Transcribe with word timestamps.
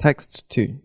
Text 0.00 0.48
2. 0.50 0.78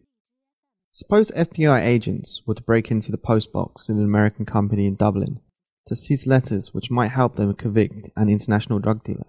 Suppose 0.89 1.29
FBI 1.35 1.83
agents 1.83 2.41
were 2.47 2.55
to 2.55 2.63
break 2.63 2.89
into 2.89 3.11
the 3.11 3.17
postbox 3.19 3.87
in 3.87 3.99
an 3.99 4.03
American 4.03 4.43
company 4.43 4.87
in 4.87 4.95
Dublin 4.95 5.39
to 5.85 5.95
seize 5.95 6.25
letters 6.25 6.73
which 6.73 6.89
might 6.89 7.11
help 7.11 7.35
them 7.35 7.53
convict 7.53 8.09
an 8.15 8.27
international 8.27 8.79
drug 8.79 9.03
dealer. 9.03 9.27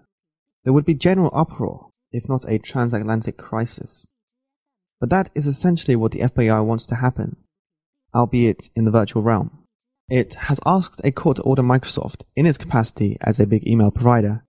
There 0.64 0.72
would 0.72 0.86
be 0.86 0.94
general 0.94 1.30
uproar, 1.34 1.90
if 2.12 2.30
not 2.30 2.48
a 2.48 2.58
transatlantic 2.58 3.36
crisis. 3.36 4.06
But 5.00 5.10
that 5.10 5.28
is 5.34 5.46
essentially 5.46 5.96
what 5.96 6.12
the 6.12 6.20
FBI 6.20 6.64
wants 6.64 6.86
to 6.86 6.94
happen, 6.94 7.36
albeit 8.14 8.70
in 8.74 8.86
the 8.86 8.90
virtual 8.90 9.20
realm. 9.20 9.64
It 10.08 10.32
has 10.48 10.60
asked 10.64 11.02
a 11.04 11.12
court 11.12 11.36
to 11.36 11.42
order 11.42 11.62
Microsoft, 11.62 12.22
in 12.34 12.46
its 12.46 12.56
capacity 12.56 13.18
as 13.20 13.38
a 13.38 13.46
big 13.46 13.68
email 13.68 13.90
provider, 13.90 14.46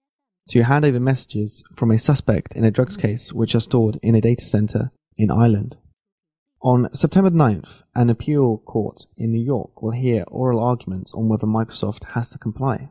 to 0.47 0.63
hand 0.63 0.85
over 0.85 0.99
messages 1.01 1.61
from 1.73 1.91
a 1.91 1.99
suspect 1.99 2.55
in 2.55 2.63
a 2.63 2.71
drugs 2.71 2.95
case 2.95 3.33
which 3.33 3.53
are 3.53 3.59
stored 3.59 3.99
in 4.01 4.15
a 4.15 4.21
data 4.21 4.45
center 4.45 4.93
in 5.17 5.31
Ireland. 5.31 5.77
On 6.61 6.91
September 6.93 7.29
9th, 7.29 7.83
an 7.93 8.09
appeal 8.09 8.57
court 8.57 9.05
in 9.17 9.31
New 9.31 9.43
York 9.43 9.81
will 9.81 9.91
hear 9.91 10.23
oral 10.27 10.59
arguments 10.59 11.13
on 11.13 11.29
whether 11.29 11.45
Microsoft 11.45 12.03
has 12.13 12.29
to 12.29 12.39
comply. 12.39 12.89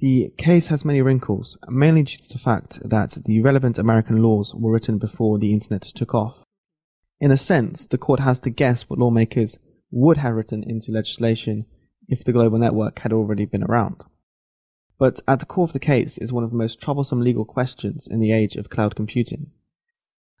The 0.00 0.32
case 0.36 0.68
has 0.68 0.84
many 0.84 1.00
wrinkles, 1.00 1.56
mainly 1.68 2.02
due 2.02 2.16
to 2.16 2.28
the 2.32 2.38
fact 2.38 2.80
that 2.82 3.16
the 3.24 3.40
relevant 3.40 3.78
American 3.78 4.22
laws 4.22 4.54
were 4.54 4.72
written 4.72 4.98
before 4.98 5.38
the 5.38 5.52
internet 5.52 5.82
took 5.82 6.14
off. 6.14 6.42
In 7.20 7.30
a 7.30 7.36
sense, 7.36 7.86
the 7.86 7.96
court 7.96 8.20
has 8.20 8.40
to 8.40 8.50
guess 8.50 8.90
what 8.90 8.98
lawmakers 8.98 9.58
would 9.92 10.16
have 10.16 10.34
written 10.34 10.64
into 10.64 10.90
legislation 10.90 11.66
if 12.08 12.24
the 12.24 12.32
global 12.32 12.58
network 12.58 12.98
had 12.98 13.12
already 13.12 13.46
been 13.46 13.62
around. 13.62 14.04
But 14.98 15.22
at 15.28 15.38
the 15.38 15.46
core 15.46 15.64
of 15.64 15.72
the 15.72 15.78
case 15.78 16.18
is 16.18 16.32
one 16.32 16.44
of 16.44 16.50
the 16.50 16.56
most 16.56 16.80
troublesome 16.80 17.20
legal 17.20 17.44
questions 17.44 18.08
in 18.08 18.18
the 18.18 18.32
age 18.32 18.56
of 18.56 18.70
cloud 18.70 18.96
computing. 18.96 19.52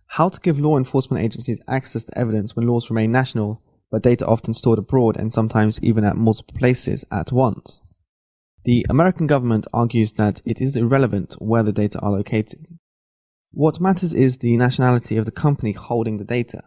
How 0.06 0.28
to 0.28 0.40
give 0.40 0.58
law 0.58 0.76
enforcement 0.76 1.24
agencies 1.24 1.60
access 1.66 2.04
to 2.04 2.18
evidence 2.18 2.54
when 2.54 2.66
laws 2.66 2.90
remain 2.90 3.10
national, 3.12 3.60
but 3.90 4.02
data 4.02 4.26
often 4.26 4.54
stored 4.54 4.78
abroad 4.78 5.16
and 5.16 5.32
sometimes 5.32 5.82
even 5.82 6.04
at 6.04 6.16
multiple 6.16 6.56
places 6.58 7.04
at 7.10 7.32
once. 7.32 7.80
The 8.64 8.86
American 8.88 9.26
government 9.26 9.66
argues 9.74 10.12
that 10.12 10.40
it 10.44 10.60
is 10.60 10.76
irrelevant 10.76 11.34
where 11.38 11.62
the 11.62 11.72
data 11.72 11.98
are 12.00 12.12
located. 12.12 12.78
What 13.52 13.80
matters 13.80 14.14
is 14.14 14.38
the 14.38 14.56
nationality 14.56 15.16
of 15.16 15.26
the 15.26 15.30
company 15.30 15.72
holding 15.72 16.16
the 16.16 16.24
data. 16.24 16.62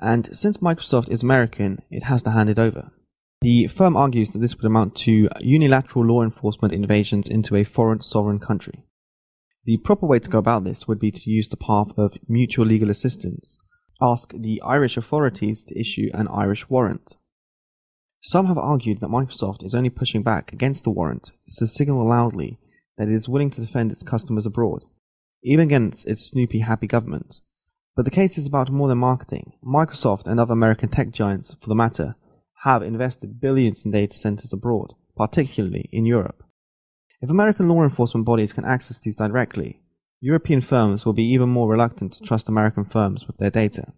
And 0.00 0.34
since 0.36 0.58
Microsoft 0.58 1.10
is 1.10 1.22
American, 1.22 1.80
it 1.90 2.04
has 2.04 2.22
to 2.22 2.30
hand 2.30 2.48
it 2.48 2.58
over. 2.58 2.92
The 3.40 3.68
firm 3.68 3.96
argues 3.96 4.32
that 4.32 4.38
this 4.38 4.56
would 4.56 4.64
amount 4.64 4.96
to 4.96 5.28
unilateral 5.40 6.04
law 6.04 6.22
enforcement 6.22 6.72
invasions 6.72 7.28
into 7.28 7.54
a 7.54 7.64
foreign 7.64 8.00
sovereign 8.00 8.40
country. 8.40 8.84
The 9.68 9.76
proper 9.76 10.06
way 10.06 10.18
to 10.18 10.30
go 10.30 10.38
about 10.38 10.64
this 10.64 10.88
would 10.88 10.98
be 10.98 11.10
to 11.10 11.30
use 11.30 11.46
the 11.46 11.58
path 11.58 11.92
of 11.98 12.16
mutual 12.26 12.64
legal 12.64 12.88
assistance. 12.88 13.58
Ask 14.00 14.32
the 14.34 14.62
Irish 14.64 14.96
authorities 14.96 15.62
to 15.64 15.78
issue 15.78 16.08
an 16.14 16.26
Irish 16.28 16.70
warrant. 16.70 17.18
Some 18.22 18.46
have 18.46 18.56
argued 18.56 19.00
that 19.00 19.10
Microsoft 19.10 19.62
is 19.62 19.74
only 19.74 19.90
pushing 19.90 20.22
back 20.22 20.54
against 20.54 20.84
the 20.84 20.90
warrant 20.90 21.32
to 21.58 21.66
signal 21.66 22.08
loudly 22.08 22.58
that 22.96 23.08
it 23.08 23.14
is 23.14 23.28
willing 23.28 23.50
to 23.50 23.60
defend 23.60 23.92
its 23.92 24.02
customers 24.02 24.46
abroad, 24.46 24.86
even 25.42 25.66
against 25.66 26.08
its 26.08 26.22
Snoopy 26.22 26.60
happy 26.60 26.86
government. 26.86 27.42
But 27.94 28.06
the 28.06 28.10
case 28.10 28.38
is 28.38 28.46
about 28.46 28.70
more 28.70 28.88
than 28.88 28.96
marketing. 28.96 29.52
Microsoft 29.62 30.26
and 30.26 30.40
other 30.40 30.54
American 30.54 30.88
tech 30.88 31.10
giants, 31.10 31.58
for 31.60 31.68
the 31.68 31.74
matter, 31.74 32.16
have 32.62 32.80
invested 32.82 33.38
billions 33.38 33.84
in 33.84 33.90
data 33.90 34.14
centers 34.14 34.54
abroad, 34.54 34.94
particularly 35.14 35.90
in 35.92 36.06
Europe. 36.06 36.42
If 37.20 37.30
American 37.30 37.68
law 37.68 37.82
enforcement 37.82 38.24
bodies 38.24 38.52
can 38.52 38.64
access 38.64 39.00
these 39.00 39.16
directly, 39.16 39.80
European 40.20 40.60
firms 40.60 41.04
will 41.04 41.12
be 41.12 41.24
even 41.24 41.48
more 41.48 41.68
reluctant 41.68 42.12
to 42.12 42.22
trust 42.22 42.48
American 42.48 42.84
firms 42.84 43.26
with 43.26 43.38
their 43.38 43.50
data. 43.50 43.92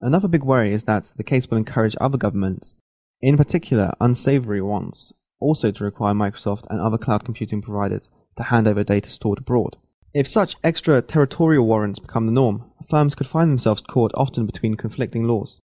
Another 0.00 0.28
big 0.28 0.44
worry 0.44 0.72
is 0.72 0.84
that 0.84 1.12
the 1.16 1.24
case 1.24 1.50
will 1.50 1.58
encourage 1.58 1.96
other 2.00 2.18
governments, 2.18 2.74
in 3.20 3.36
particular 3.36 3.92
unsavory 4.00 4.62
ones, 4.62 5.12
also 5.40 5.72
to 5.72 5.82
require 5.82 6.14
Microsoft 6.14 6.66
and 6.70 6.80
other 6.80 6.98
cloud 6.98 7.24
computing 7.24 7.62
providers 7.62 8.10
to 8.36 8.44
hand 8.44 8.68
over 8.68 8.84
data 8.84 9.10
stored 9.10 9.38
abroad. 9.38 9.76
If 10.14 10.28
such 10.28 10.54
extraterritorial 10.62 11.66
warrants 11.66 11.98
become 11.98 12.26
the 12.26 12.32
norm, 12.32 12.70
firms 12.88 13.16
could 13.16 13.26
find 13.26 13.50
themselves 13.50 13.82
caught 13.82 14.12
often 14.14 14.46
between 14.46 14.76
conflicting 14.76 15.24
laws. 15.24 15.60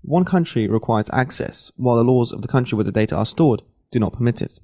One 0.00 0.24
country 0.24 0.66
requires 0.66 1.10
access, 1.12 1.70
while 1.76 1.96
the 1.96 2.04
laws 2.04 2.32
of 2.32 2.40
the 2.40 2.48
country 2.48 2.74
where 2.74 2.84
the 2.84 2.90
data 2.90 3.16
are 3.16 3.26
stored 3.26 3.62
do 3.90 4.00
not 4.00 4.14
permit 4.14 4.40
it. 4.40 4.58